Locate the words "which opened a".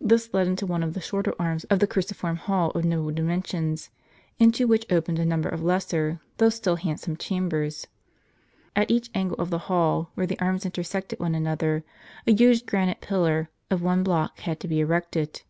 4.66-5.26